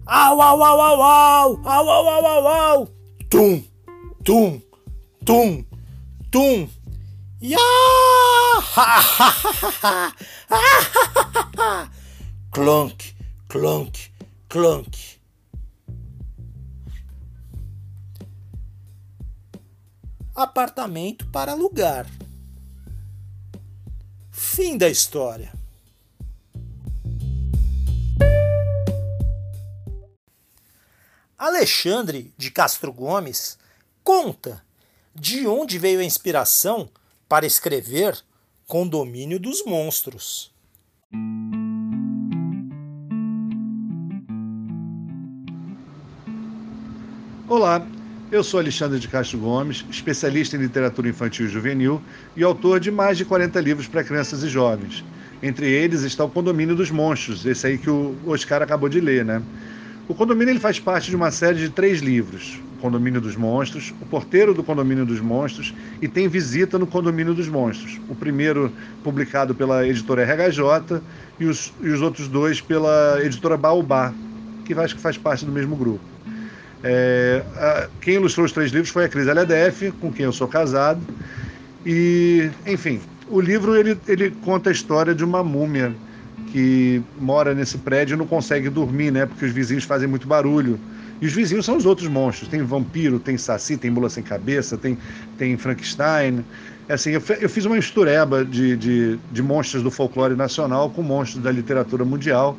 Au, 0.06 0.40
au, 0.40 0.62
au, 0.62 0.80
au, 0.80 1.02
au, 1.02 1.60
au, 1.64 1.88
au, 1.88 2.06
au, 2.06 2.24
au, 2.24 2.78
au. 2.78 2.88
Tum, 3.28 3.62
tum, 4.24 4.60
tum, 5.24 5.64
tum. 6.30 6.68
Clunk, 12.52 13.14
clunk, 13.48 14.12
clunk. 14.46 15.18
Apartamento 20.34 21.26
para 21.28 21.52
alugar. 21.52 22.06
Fim 24.30 24.76
da 24.76 24.90
história. 24.90 25.50
Alexandre 31.38 32.34
de 32.36 32.50
Castro 32.50 32.92
Gomes 32.92 33.58
conta 34.04 34.62
de 35.14 35.46
onde 35.46 35.78
veio 35.78 36.00
a 36.00 36.04
inspiração 36.04 36.90
para 37.30 37.46
escrever 37.46 38.18
Condomínio 38.66 39.38
dos 39.38 39.64
Monstros. 39.64 40.52
Olá, 47.48 47.86
eu 48.32 48.42
sou 48.42 48.58
Alexandre 48.58 48.98
de 48.98 49.06
Castro 49.06 49.38
Gomes, 49.38 49.84
especialista 49.88 50.56
em 50.56 50.58
literatura 50.58 51.08
infantil 51.08 51.46
e 51.46 51.48
juvenil 51.48 52.02
e 52.36 52.42
autor 52.42 52.80
de 52.80 52.90
mais 52.90 53.16
de 53.16 53.24
40 53.24 53.60
livros 53.60 53.86
para 53.86 54.02
crianças 54.02 54.42
e 54.42 54.48
jovens. 54.48 55.04
Entre 55.40 55.70
eles 55.70 56.02
está 56.02 56.24
o 56.24 56.28
Condomínio 56.28 56.74
dos 56.74 56.90
Monstros, 56.90 57.46
esse 57.46 57.64
aí 57.64 57.78
que 57.78 57.88
o 57.88 58.16
Oscar 58.26 58.60
acabou 58.60 58.88
de 58.88 59.00
ler, 59.00 59.24
né? 59.24 59.40
O 60.10 60.14
condomínio 60.14 60.50
ele 60.50 60.58
faz 60.58 60.80
parte 60.80 61.08
de 61.08 61.14
uma 61.14 61.30
série 61.30 61.58
de 61.58 61.68
três 61.68 62.00
livros: 62.00 62.60
o 62.76 62.80
Condomínio 62.80 63.20
dos 63.20 63.36
Monstros, 63.36 63.94
o 64.02 64.06
Porteiro 64.06 64.52
do 64.52 64.60
Condomínio 64.64 65.06
dos 65.06 65.20
Monstros 65.20 65.72
e 66.02 66.08
tem 66.08 66.26
Visita 66.26 66.80
no 66.80 66.84
Condomínio 66.84 67.32
dos 67.32 67.46
Monstros. 67.46 68.00
O 68.08 68.14
primeiro 68.16 68.72
publicado 69.04 69.54
pela 69.54 69.86
editora 69.86 70.24
RHJ 70.24 71.00
e 71.38 71.44
os, 71.44 71.72
e 71.80 71.90
os 71.90 72.02
outros 72.02 72.26
dois 72.26 72.60
pela 72.60 73.20
editora 73.22 73.56
Baobá, 73.56 74.12
que 74.64 74.74
acho 74.74 74.96
que 74.96 75.00
faz 75.00 75.16
parte 75.16 75.46
do 75.46 75.52
mesmo 75.52 75.76
grupo. 75.76 76.00
É, 76.82 77.44
a, 77.54 77.88
quem 78.00 78.14
ilustrou 78.14 78.44
os 78.44 78.50
três 78.50 78.72
livros 78.72 78.90
foi 78.90 79.04
a 79.04 79.08
Cris 79.08 79.28
LDF, 79.28 79.92
com 80.00 80.10
quem 80.10 80.24
eu 80.24 80.32
sou 80.32 80.48
casado. 80.48 81.00
E, 81.86 82.50
enfim, 82.66 83.00
o 83.28 83.40
livro 83.40 83.76
ele, 83.76 83.96
ele 84.08 84.32
conta 84.42 84.70
a 84.70 84.72
história 84.72 85.14
de 85.14 85.22
uma 85.22 85.44
múmia 85.44 85.94
que 86.52 87.02
mora 87.18 87.54
nesse 87.54 87.78
prédio 87.78 88.16
não 88.16 88.26
consegue 88.26 88.68
dormir, 88.68 89.10
né? 89.10 89.26
Porque 89.26 89.44
os 89.44 89.52
vizinhos 89.52 89.84
fazem 89.84 90.08
muito 90.08 90.26
barulho. 90.26 90.78
E 91.20 91.26
os 91.26 91.32
vizinhos 91.32 91.66
são 91.66 91.76
os 91.76 91.86
outros 91.86 92.08
monstros. 92.08 92.48
Tem 92.48 92.62
vampiro, 92.62 93.18
tem 93.18 93.36
saci, 93.36 93.76
tem 93.76 93.90
mula 93.90 94.08
sem 94.08 94.22
cabeça, 94.22 94.76
tem, 94.76 94.98
tem 95.38 95.56
Frankenstein. 95.56 96.44
É 96.88 96.94
assim, 96.94 97.10
eu, 97.10 97.22
eu 97.40 97.48
fiz 97.48 97.64
uma 97.64 97.76
mistureba 97.76 98.44
de, 98.44 98.76
de, 98.76 99.18
de, 99.30 99.42
monstros 99.42 99.82
do 99.82 99.90
folclore 99.90 100.34
nacional 100.34 100.90
com 100.90 101.02
monstros 101.02 101.42
da 101.42 101.52
literatura 101.52 102.04
mundial, 102.04 102.56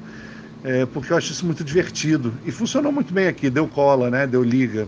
é, 0.63 0.85
porque 0.85 1.11
eu 1.11 1.17
acho 1.17 1.31
isso 1.31 1.45
muito 1.45 1.63
divertido. 1.63 2.33
E 2.45 2.51
funcionou 2.51 2.91
muito 2.91 3.13
bem 3.13 3.27
aqui, 3.27 3.49
deu 3.49 3.67
cola, 3.67 4.09
né? 4.09 4.25
Deu 4.27 4.43
liga. 4.43 4.87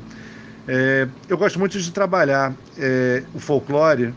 É, 0.67 1.07
eu 1.27 1.37
gosto 1.37 1.59
muito 1.59 1.77
de 1.77 1.91
trabalhar 1.91 2.53
é, 2.77 3.23
o 3.33 3.39
folclore 3.39 4.13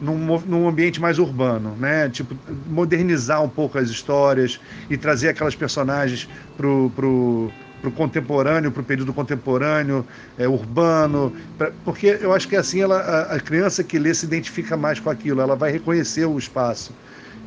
num, 0.00 0.40
num 0.40 0.68
ambiente 0.68 1.00
mais 1.00 1.18
urbano, 1.18 1.76
né? 1.76 2.08
Tipo, 2.08 2.36
modernizar 2.68 3.42
um 3.42 3.48
pouco 3.48 3.78
as 3.78 3.88
histórias 3.88 4.60
e 4.88 4.96
trazer 4.96 5.28
aquelas 5.28 5.54
personagens 5.54 6.28
pro, 6.56 6.90
pro, 6.94 7.50
pro 7.80 7.90
contemporâneo, 7.90 8.70
pro 8.70 8.82
período 8.82 9.12
contemporâneo, 9.12 10.06
é, 10.38 10.48
urbano, 10.48 11.32
pra, 11.56 11.72
porque 11.84 12.18
eu 12.20 12.32
acho 12.32 12.48
que 12.48 12.56
assim 12.56 12.80
ela, 12.80 12.98
a, 12.98 13.36
a, 13.36 13.40
criança 13.40 13.82
que 13.82 13.98
lê 13.98 14.14
se 14.14 14.26
identifica 14.26 14.76
mais 14.76 15.00
com 15.00 15.10
aquilo, 15.10 15.40
ela 15.40 15.56
vai 15.56 15.72
reconhecer 15.72 16.24
o 16.24 16.38
espaço. 16.38 16.92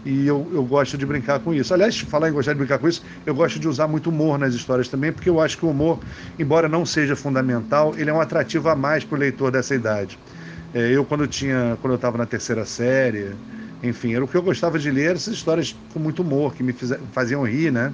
E 0.04 0.26
eu, 0.26 0.50
eu 0.52 0.64
gosto 0.64 0.98
de 0.98 1.06
brincar 1.06 1.40
com 1.40 1.54
isso. 1.54 1.72
Aliás, 1.74 2.00
falar 2.00 2.30
em 2.30 2.34
gostar 2.34 2.54
de 2.54 2.58
brincar 2.58 2.80
com 2.80 2.88
isso, 2.88 3.04
eu 3.24 3.36
gosto 3.36 3.60
de 3.60 3.68
usar 3.68 3.88
muito 3.88 4.10
humor 4.10 4.40
nas 4.40 4.56
histórias 4.56 4.88
também, 4.88 5.12
porque 5.12 5.30
eu 5.30 5.40
acho 5.40 5.58
que 5.58 5.66
o 5.66 5.70
humor, 5.70 6.00
embora 6.40 6.68
não 6.68 6.86
seja 6.86 7.16
fundamental, 7.16 7.94
ele 7.96 8.10
é 8.10 8.14
um 8.14 8.20
atrativo 8.20 8.68
a 8.68 8.76
mais 8.76 9.04
para 9.04 9.16
o 9.16 9.20
leitor 9.20 9.52
dessa 9.52 9.76
idade. 9.76 10.18
É, 10.74 10.92
eu 10.96 11.06
quando 11.06 11.28
tinha, 11.28 11.78
quando 11.82 11.94
eu 11.94 11.96
estava 11.98 12.18
na 12.18 12.26
terceira 12.26 12.66
série, 12.66 13.36
enfim, 13.84 14.14
era 14.14 14.24
o 14.24 14.28
que 14.28 14.38
eu 14.38 14.42
gostava 14.42 14.80
de 14.80 14.90
ler, 14.90 15.16
essas 15.16 15.34
histórias 15.34 15.76
com 15.94 16.00
muito 16.00 16.22
humor, 16.22 16.54
que 16.54 16.64
me 16.64 16.74
faziam 17.12 17.44
rir, 17.44 17.72
né? 17.72 17.94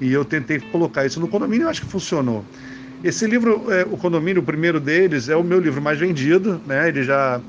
E 0.00 0.12
eu 0.12 0.24
tentei 0.24 0.60
colocar 0.60 1.06
isso 1.06 1.20
no 1.20 1.28
condomínio 1.28 1.66
e 1.66 1.70
acho 1.70 1.82
que 1.82 1.86
funcionou. 1.86 2.44
Esse 3.02 3.26
livro, 3.26 3.70
é, 3.72 3.82
o 3.84 3.96
condomínio, 3.96 4.42
o 4.42 4.44
primeiro 4.44 4.80
deles, 4.80 5.28
é 5.28 5.36
o 5.36 5.42
meu 5.42 5.60
livro 5.60 5.80
mais 5.80 5.98
vendido, 5.98 6.60
né? 6.66 6.88
Ele 6.88 7.02
já, 7.02 7.42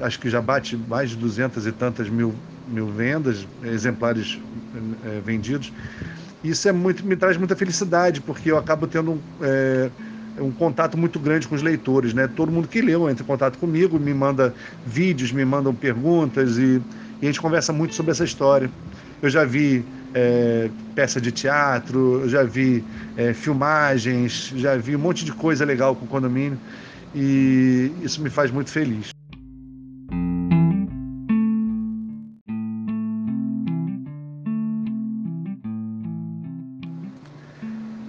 acho 0.00 0.18
que 0.18 0.28
já 0.28 0.40
bate 0.40 0.76
mais 0.76 1.10
de 1.10 1.16
duzentas 1.16 1.66
e 1.66 1.72
tantas 1.72 2.08
mil, 2.08 2.34
mil 2.66 2.88
vendas, 2.88 3.46
exemplares 3.62 4.38
é, 5.04 5.20
vendidos. 5.20 5.72
Isso 6.42 6.68
é 6.68 6.72
muito, 6.72 7.06
me 7.06 7.16
traz 7.16 7.36
muita 7.36 7.56
felicidade, 7.56 8.20
porque 8.20 8.50
eu 8.50 8.58
acabo 8.58 8.86
tendo 8.86 9.22
é, 9.40 9.90
um 10.38 10.50
contato 10.50 10.96
muito 10.96 11.18
grande 11.18 11.46
com 11.46 11.54
os 11.54 11.62
leitores, 11.62 12.14
né? 12.14 12.26
Todo 12.26 12.50
mundo 12.50 12.68
que 12.68 12.80
leu 12.80 13.08
entra 13.08 13.22
em 13.22 13.26
contato 13.26 13.58
comigo, 13.58 13.98
me 13.98 14.14
manda 14.14 14.54
vídeos, 14.86 15.32
me 15.32 15.44
mandam 15.44 15.74
perguntas 15.74 16.56
e, 16.56 16.80
e 17.20 17.22
a 17.22 17.26
gente 17.26 17.40
conversa 17.40 17.72
muito 17.72 17.94
sobre 17.94 18.12
essa 18.12 18.24
história. 18.24 18.70
Eu 19.20 19.28
já 19.28 19.44
vi 19.44 19.84
é, 20.14 20.68
peça 20.94 21.20
de 21.20 21.30
teatro, 21.30 22.20
eu 22.22 22.28
já 22.28 22.42
vi 22.42 22.82
é, 23.16 23.32
filmagens, 23.32 24.52
já 24.56 24.76
vi 24.76 24.96
um 24.96 24.98
monte 24.98 25.24
de 25.24 25.32
coisa 25.32 25.64
legal 25.64 25.94
com 25.94 26.04
o 26.04 26.08
condomínio 26.08 26.58
e 27.14 27.92
isso 28.02 28.22
me 28.22 28.30
faz 28.30 28.50
muito 28.50 28.70
feliz. 28.70 29.10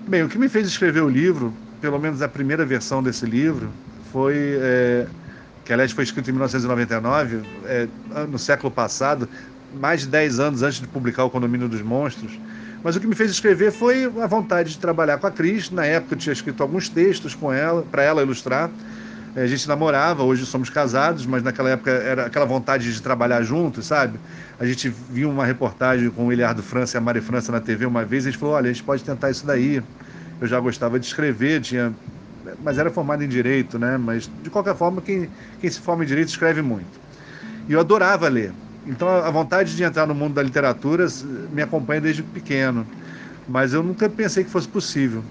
Bem, 0.08 0.22
o 0.24 0.30
que 0.30 0.38
me 0.38 0.48
fez 0.48 0.68
escrever 0.68 1.02
o 1.02 1.10
livro 1.10 1.52
pelo 1.84 2.00
menos 2.00 2.22
a 2.22 2.30
primeira 2.30 2.66
versão 2.66 3.04
desse 3.04 3.26
livro, 3.26 3.70
foi 4.10 4.58
é, 4.58 5.06
que 5.66 5.74
aliás 5.74 5.92
foi 5.92 6.06
escrito 6.06 6.30
em 6.30 6.32
1999, 6.32 7.42
é, 7.66 7.88
no 8.26 8.40
século 8.40 8.72
passado, 8.72 9.28
mais 9.82 10.00
de 10.00 10.08
10 10.08 10.40
anos 10.40 10.64
antes 10.64 10.80
de 10.80 10.88
publicar 10.88 11.26
O 11.26 11.30
Condomínio 11.30 11.68
dos 11.68 11.82
Monstros. 11.82 12.40
Mas 12.82 12.96
o 12.96 13.02
que 13.02 13.08
me 13.08 13.16
fez 13.16 13.32
escrever 13.32 13.70
foi 13.74 14.06
a 14.06 14.28
vontade 14.28 14.72
de 14.72 14.78
trabalhar 14.78 15.18
com 15.18 15.28
a 15.28 15.32
Cris. 15.32 15.70
Na 15.72 15.86
época 15.86 16.16
eu 16.16 16.18
tinha 16.18 16.32
escrito 16.32 16.64
alguns 16.64 16.88
textos 16.88 17.36
com 17.36 17.52
ela, 17.52 17.82
para 17.82 18.02
ela 18.02 18.22
ilustrar. 18.22 18.70
É, 19.36 19.42
a 19.42 19.48
gente 19.48 19.68
namorava, 19.68 20.24
hoje 20.24 20.46
somos 20.46 20.70
casados, 20.70 21.26
mas 21.26 21.44
naquela 21.44 21.72
época 21.72 21.92
era 21.92 22.28
aquela 22.28 22.46
vontade 22.46 22.94
de 22.94 23.02
trabalhar 23.02 23.42
juntos, 23.42 23.88
sabe? 23.88 24.18
A 24.58 24.66
gente 24.66 24.88
viu 25.10 25.30
uma 25.30 25.46
reportagem 25.46 26.10
com 26.10 26.28
o 26.28 26.32
Eliardo 26.32 26.64
França 26.64 26.96
e 26.96 26.98
a 26.98 27.02
Mari 27.02 27.20
França 27.20 27.52
na 27.52 27.60
TV 27.60 27.86
uma 27.86 28.06
vez, 28.06 28.24
e 28.24 28.30
a 28.30 28.32
gente 28.32 28.40
falou: 28.40 28.56
olha, 28.56 28.70
a 28.70 28.74
gente 28.74 28.84
pode 28.84 29.04
tentar 29.04 29.30
isso 29.30 29.46
daí. 29.46 29.84
Eu 30.40 30.48
já 30.48 30.60
gostava 30.60 31.00
de 31.00 31.06
escrever, 31.06 31.62
tinha 31.62 31.96
mas 32.60 32.78
era 32.78 32.92
formado 32.92 33.24
em 33.24 33.28
direito, 33.28 33.80
né? 33.80 33.98
Mas 33.98 34.30
de 34.42 34.50
qualquer 34.50 34.76
forma, 34.76 35.02
quem, 35.02 35.30
quem 35.60 35.70
se 35.70 35.80
forma 35.80 36.04
em 36.04 36.08
direito 36.08 36.28
escreve 36.30 36.62
muito. 36.62 37.00
E 37.68 37.74
eu 37.74 37.80
adorava 37.80 38.28
ler. 38.28 38.54
Então 38.86 39.08
a 39.08 39.30
vontade 39.32 39.76
de 39.76 39.84
entrar 39.84 40.06
no 40.06 40.14
mundo 40.14 40.34
da 40.34 40.44
literatura 40.44 41.08
me 41.52 41.62
acompanha 41.62 42.02
desde 42.02 42.22
pequeno. 42.22 42.86
Mas 43.48 43.74
eu 43.74 43.82
nunca 43.82 44.10
pensei 44.10 44.44
que 44.44 44.50
fosse 44.50 44.68
possível. 44.68 45.24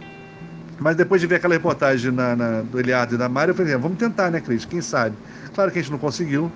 Mas 0.81 0.97
depois 0.97 1.21
de 1.21 1.27
ver 1.27 1.37
aquela 1.37 1.55
reportagem 1.55 2.11
na, 2.11 2.35
na, 2.35 2.63
do 2.63 2.81
Eliardo 2.81 3.15
e 3.15 3.19
da 3.19 3.29
Mari, 3.29 3.51
eu 3.51 3.55
falei, 3.55 3.77
vamos 3.77 3.99
tentar, 3.99 4.31
né, 4.31 4.41
Cris? 4.41 4.65
Quem 4.65 4.81
sabe? 4.81 5.17
Claro 5.55 5.71
que 5.71 5.79
a 5.79 5.83
gente 5.83 5.93
não 5.93 5.99
conseguiu. 5.99 6.51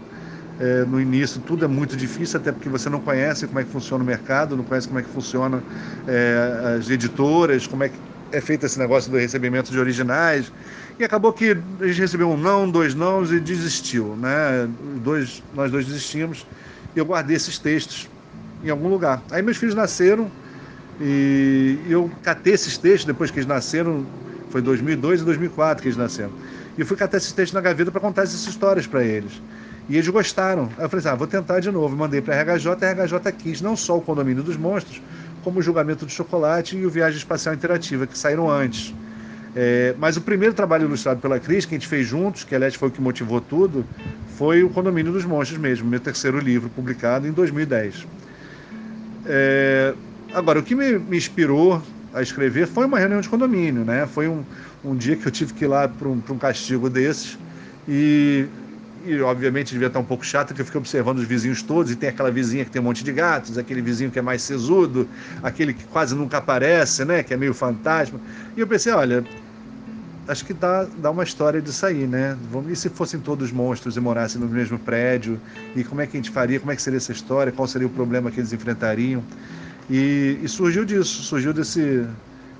É, 0.58 0.86
no 0.86 0.98
início 0.98 1.42
tudo 1.42 1.66
é 1.66 1.68
muito 1.68 1.94
difícil, 1.94 2.40
até 2.40 2.50
porque 2.50 2.68
você 2.68 2.88
não 2.88 2.98
conhece 2.98 3.46
como 3.46 3.60
é 3.60 3.64
que 3.64 3.70
funciona 3.70 4.02
o 4.02 4.06
mercado, 4.06 4.56
não 4.56 4.64
conhece 4.64 4.88
como 4.88 4.98
é 4.98 5.02
que 5.02 5.10
funcionam 5.10 5.62
é, 6.06 6.76
as 6.78 6.88
editoras, 6.88 7.66
como 7.66 7.84
é 7.84 7.90
que 7.90 7.98
é 8.32 8.40
feito 8.40 8.66
esse 8.66 8.78
negócio 8.78 9.10
do 9.10 9.18
recebimento 9.18 9.70
de 9.70 9.78
originais. 9.78 10.52
E 10.98 11.04
acabou 11.04 11.32
que 11.32 11.56
a 11.80 11.86
gente 11.86 12.00
recebeu 12.00 12.30
um 12.30 12.36
não, 12.36 12.70
dois 12.70 12.94
nãos 12.94 13.30
e 13.30 13.38
desistiu. 13.38 14.16
Né? 14.16 14.68
Dois, 15.02 15.42
nós 15.54 15.70
dois 15.70 15.86
desistimos 15.86 16.46
e 16.94 16.98
eu 16.98 17.04
guardei 17.04 17.36
esses 17.36 17.58
textos 17.58 18.08
em 18.64 18.70
algum 18.70 18.88
lugar. 18.88 19.22
Aí 19.30 19.42
meus 19.42 19.56
filhos 19.56 19.74
nasceram 19.74 20.30
e 21.00 21.78
eu 21.88 22.10
catei 22.22 22.54
esses 22.54 22.78
textos 22.78 23.04
depois 23.04 23.30
que 23.30 23.38
eles 23.38 23.46
nasceram, 23.46 24.06
foi 24.50 24.62
2002 24.62 25.20
e 25.20 25.24
2004 25.24 25.82
que 25.82 25.88
eles 25.88 25.98
nasceram. 25.98 26.32
E 26.78 26.84
fui 26.84 26.96
catar 26.96 27.18
esses 27.18 27.32
textos 27.32 27.54
na 27.54 27.60
gaveta 27.60 27.90
para 27.90 28.00
contar 28.00 28.22
essas 28.22 28.46
histórias 28.46 28.86
para 28.86 29.04
eles. 29.04 29.40
E 29.88 29.94
eles 29.96 30.08
gostaram. 30.08 30.68
Aí 30.76 30.84
eu 30.84 30.88
falei 30.88 31.00
assim, 31.00 31.08
ah, 31.08 31.14
vou 31.14 31.26
tentar 31.26 31.60
de 31.60 31.70
novo. 31.70 31.96
Mandei 31.96 32.20
para 32.20 32.34
a 32.34 32.42
RHJ, 32.42 32.68
a 32.68 32.92
RHJ 32.92 33.32
quis 33.38 33.60
não 33.60 33.76
só 33.76 33.96
o 33.96 34.00
Condomínio 34.00 34.42
dos 34.42 34.56
Monstros, 34.56 35.00
como 35.46 35.60
o 35.60 35.62
Julgamento 35.62 36.04
do 36.04 36.10
Chocolate 36.10 36.76
e 36.76 36.84
o 36.84 36.90
Viagem 36.90 37.18
Espacial 37.18 37.54
Interativa, 37.54 38.04
que 38.04 38.18
saíram 38.18 38.50
antes. 38.50 38.92
É, 39.54 39.94
mas 39.96 40.16
o 40.16 40.20
primeiro 40.20 40.52
trabalho 40.52 40.86
ilustrado 40.86 41.20
pela 41.20 41.38
Cris, 41.38 41.64
que 41.64 41.72
a 41.72 41.78
gente 41.78 41.86
fez 41.86 42.04
juntos, 42.04 42.42
que 42.42 42.52
aliás 42.52 42.74
foi 42.74 42.88
o 42.88 42.90
que 42.90 43.00
motivou 43.00 43.40
tudo, 43.40 43.86
foi 44.36 44.64
o 44.64 44.68
Condomínio 44.68 45.12
dos 45.12 45.24
Monstros 45.24 45.60
mesmo, 45.60 45.88
meu 45.88 46.00
terceiro 46.00 46.40
livro, 46.40 46.68
publicado 46.70 47.28
em 47.28 47.30
2010. 47.30 48.08
É, 49.24 49.94
agora, 50.34 50.58
o 50.58 50.64
que 50.64 50.74
me, 50.74 50.98
me, 50.98 51.16
inspirou 51.16 51.80
a 52.12 52.20
escrever 52.20 52.66
foi 52.66 52.84
uma 52.84 52.98
reunião 52.98 53.20
de 53.20 53.28
condomínio, 53.28 53.84
né? 53.84 54.04
Foi 54.04 54.26
um, 54.26 54.42
um 54.84 54.96
dia 54.96 55.14
que 55.14 55.28
eu 55.28 55.30
tive 55.30 55.54
que 55.54 55.64
ir 55.64 55.68
lá 55.68 55.86
para 55.86 56.08
um, 56.08 56.20
um 56.28 56.38
castigo 56.38 56.90
desses 56.90 57.38
e 57.86 58.46
e 59.06 59.20
obviamente 59.20 59.72
devia 59.72 59.88
estar 59.88 59.98
um 59.98 60.04
pouco 60.04 60.24
chato, 60.24 60.54
que 60.54 60.60
eu 60.60 60.64
fiquei 60.64 60.78
observando 60.78 61.18
os 61.18 61.24
vizinhos 61.24 61.62
todos, 61.62 61.92
e 61.92 61.96
tem 61.96 62.08
aquela 62.08 62.30
vizinha 62.30 62.64
que 62.64 62.70
tem 62.70 62.80
um 62.80 62.84
monte 62.84 63.04
de 63.04 63.12
gatos, 63.12 63.56
aquele 63.56 63.80
vizinho 63.80 64.10
que 64.10 64.18
é 64.18 64.22
mais 64.22 64.42
sesudo, 64.42 65.08
aquele 65.42 65.72
que 65.72 65.84
quase 65.84 66.14
nunca 66.14 66.38
aparece, 66.38 67.04
né, 67.04 67.22
que 67.22 67.32
é 67.32 67.36
meio 67.36 67.54
fantasma. 67.54 68.20
E 68.56 68.60
eu 68.60 68.66
pensei, 68.66 68.92
olha, 68.92 69.24
acho 70.28 70.44
que 70.44 70.52
dá, 70.52 70.86
dá 70.98 71.10
uma 71.10 71.24
história 71.24 71.60
disso 71.60 71.86
aí, 71.86 72.06
né? 72.06 72.36
E 72.68 72.76
se 72.76 72.88
fossem 72.88 73.20
todos 73.20 73.52
monstros 73.52 73.96
e 73.96 74.00
morassem 74.00 74.40
no 74.40 74.48
mesmo 74.48 74.78
prédio? 74.78 75.40
E 75.74 75.84
como 75.84 76.00
é 76.00 76.06
que 76.06 76.16
a 76.16 76.20
gente 76.20 76.30
faria? 76.30 76.58
Como 76.58 76.72
é 76.72 76.76
que 76.76 76.82
seria 76.82 76.96
essa 76.96 77.12
história? 77.12 77.52
Qual 77.52 77.66
seria 77.68 77.86
o 77.86 77.90
problema 77.90 78.30
que 78.30 78.40
eles 78.40 78.52
enfrentariam? 78.52 79.22
E, 79.88 80.38
e 80.42 80.48
surgiu 80.48 80.84
disso, 80.84 81.22
surgiu 81.22 81.52
desse, 81.52 82.04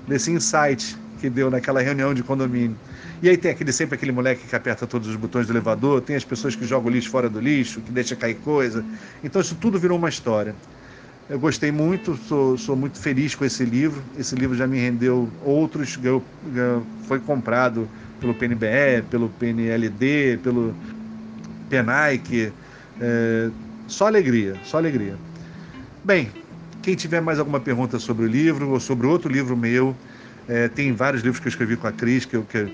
desse 0.07 0.31
insight 0.31 0.97
que 1.19 1.29
deu 1.29 1.49
naquela 1.49 1.81
reunião 1.81 2.13
de 2.13 2.23
condomínio. 2.23 2.77
E 3.21 3.29
aí 3.29 3.37
tem 3.37 3.51
aquele, 3.51 3.71
sempre 3.71 3.95
aquele 3.95 4.11
moleque 4.11 4.47
que 4.47 4.55
aperta 4.55 4.85
todos 4.85 5.07
os 5.07 5.15
botões 5.15 5.47
do 5.47 5.53
elevador, 5.53 6.01
tem 6.01 6.15
as 6.15 6.23
pessoas 6.23 6.55
que 6.55 6.65
jogam 6.65 6.89
lixo 6.89 7.09
fora 7.09 7.29
do 7.29 7.39
lixo, 7.39 7.81
que 7.81 7.91
deixa 7.91 8.15
cair 8.15 8.35
coisa. 8.35 8.85
Então 9.23 9.41
isso 9.41 9.55
tudo 9.55 9.79
virou 9.79 9.97
uma 9.97 10.09
história. 10.09 10.55
Eu 11.29 11.37
gostei 11.37 11.71
muito, 11.71 12.15
sou, 12.15 12.57
sou 12.57 12.75
muito 12.75 12.99
feliz 12.99 13.35
com 13.35 13.43
esse 13.43 13.65
livro. 13.65 14.01
Esse 14.17 14.33
livro 14.35 14.55
já 14.55 14.65
me 14.65 14.79
rendeu 14.79 15.29
outros, 15.43 15.99
foi 17.03 17.19
comprado 17.19 17.87
pelo 18.19 18.33
PNBE, 18.33 19.03
pelo 19.09 19.27
PNLD, 19.29 20.39
pelo 20.41 20.73
PENAIC. 21.69 22.53
É, 23.01 23.49
só 23.87 24.07
alegria, 24.07 24.55
só 24.63 24.77
alegria. 24.77 25.15
Bem, 26.03 26.31
quem 26.81 26.95
tiver 26.95 27.21
mais 27.21 27.39
alguma 27.39 27.59
pergunta 27.59 27.99
sobre 27.99 28.25
o 28.25 28.27
livro 28.27 28.69
ou 28.69 28.79
sobre 28.79 29.07
outro 29.07 29.29
livro 29.29 29.57
meu, 29.57 29.93
é, 30.47 30.67
tem 30.67 30.93
vários 30.93 31.23
livros 31.23 31.39
que 31.39 31.47
eu 31.47 31.49
escrevi 31.49 31.75
com 31.75 31.87
a 31.87 31.91
Cris, 31.91 32.25
que 32.25 32.35
eu, 32.35 32.43
que 32.43 32.71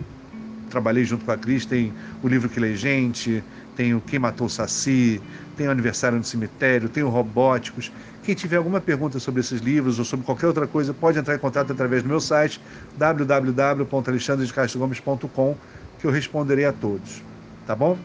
trabalhei 0.69 1.05
junto 1.05 1.23
com 1.25 1.31
a 1.31 1.37
Cris. 1.37 1.65
Tem 1.65 1.93
o 2.21 2.27
livro 2.27 2.49
Que 2.49 2.59
Lê 2.59 2.75
Gente, 2.75 3.41
tem 3.75 3.95
o 3.95 4.01
Quem 4.01 4.19
Matou 4.19 4.47
o 4.47 4.49
Saci, 4.49 5.21
tem 5.57 5.67
o 5.67 5.71
Aniversário 5.71 6.17
no 6.17 6.23
Cemitério, 6.23 6.87
tem 6.89 7.03
o 7.03 7.09
Robóticos. 7.09 7.91
Quem 8.23 8.35
tiver 8.35 8.57
alguma 8.57 8.79
pergunta 8.79 9.19
sobre 9.19 9.41
esses 9.41 9.59
livros 9.61 9.99
ou 9.99 10.05
sobre 10.05 10.25
qualquer 10.25 10.47
outra 10.47 10.65
coisa, 10.67 10.93
pode 10.93 11.19
entrar 11.19 11.35
em 11.35 11.39
contato 11.39 11.71
através 11.71 12.03
do 12.03 12.09
meu 12.09 12.19
site 12.19 12.61
www.alexandredecastrogomes.com 12.97 15.55
que 15.99 16.07
eu 16.07 16.11
responderei 16.11 16.65
a 16.65 16.73
todos. 16.73 17.21
Tá 17.65 17.75
bom? 17.75 17.97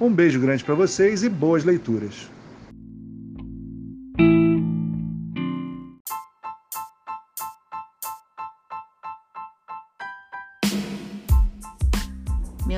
Um 0.00 0.12
beijo 0.12 0.40
grande 0.40 0.64
para 0.64 0.74
vocês 0.74 1.22
e 1.22 1.28
boas 1.28 1.62
leituras. 1.64 2.28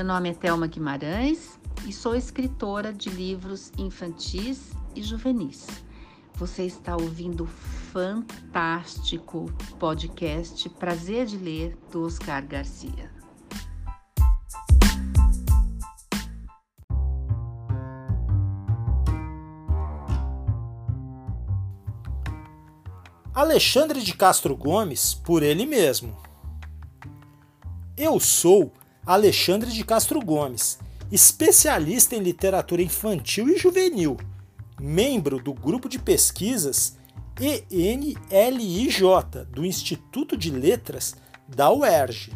Nome 0.05 0.29
é 0.29 0.33
Thelma 0.33 0.67
Guimarães 0.67 1.59
e 1.87 1.91
sou 1.91 2.15
escritora 2.15 2.93
de 2.93 3.09
livros 3.09 3.71
infantis 3.75 4.71
e 4.95 5.01
juvenis. 5.01 5.65
Você 6.35 6.63
está 6.63 6.95
ouvindo 6.95 7.45
o 7.45 7.47
fantástico 7.47 9.51
podcast 9.79 10.69
Prazer 10.69 11.25
de 11.25 11.37
Ler 11.37 11.75
do 11.91 12.05
Oscar 12.05 12.45
Garcia. 12.45 13.11
Alexandre 23.33 24.01
de 24.01 24.13
Castro 24.13 24.55
Gomes, 24.55 25.15
por 25.15 25.41
ele 25.41 25.65
mesmo. 25.65 26.15
Eu 27.97 28.19
sou 28.19 28.71
Alexandre 29.05 29.71
de 29.71 29.83
Castro 29.83 30.19
Gomes, 30.19 30.79
especialista 31.11 32.15
em 32.15 32.19
literatura 32.19 32.81
infantil 32.81 33.47
e 33.47 33.57
juvenil, 33.57 34.17
membro 34.79 35.37
do 35.37 35.53
grupo 35.53 35.87
de 35.87 35.99
pesquisas 35.99 36.97
ENLIJ 37.39 39.01
do 39.51 39.63
Instituto 39.63 40.35
de 40.35 40.49
Letras 40.49 41.15
da 41.47 41.71
UERJ, 41.71 42.33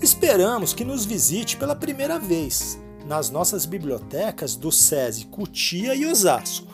esperamos 0.00 0.72
que 0.74 0.84
nos 0.84 1.04
visite 1.04 1.56
pela 1.56 1.74
primeira 1.74 2.18
vez 2.18 2.78
nas 3.06 3.30
nossas 3.30 3.64
bibliotecas 3.64 4.54
do 4.54 4.70
SESI 4.70 5.24
Cutia 5.26 5.94
e 5.94 6.06
Osasco. 6.06 6.70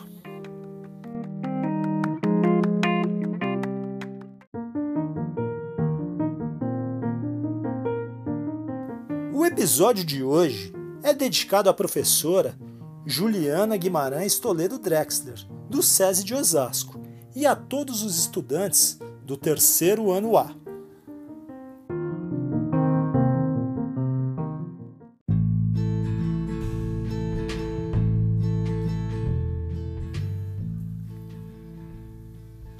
O 9.33 9.45
episódio 9.45 10.03
de 10.03 10.21
hoje 10.21 10.76
é 11.07 11.13
dedicado 11.13 11.69
à 11.69 11.73
professora 11.73 12.59
Juliana 13.05 13.77
Guimarães 13.77 14.39
Toledo 14.39 14.77
Drexler, 14.77 15.39
do 15.69 15.81
SESI 15.81 16.21
de 16.25 16.35
Osasco, 16.35 16.99
e 17.33 17.45
a 17.45 17.55
todos 17.55 18.03
os 18.03 18.19
estudantes 18.19 18.99
do 19.23 19.37
terceiro 19.37 20.11
ano 20.11 20.37
A. 20.37 20.53